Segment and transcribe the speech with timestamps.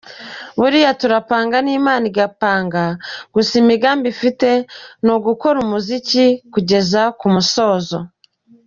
[0.59, 2.83] Buriya turapanga n'Imana igapanga,
[3.33, 4.49] gusa imigambi mfite
[5.03, 7.97] ni ugukora umuziki kuzageza ku musozo.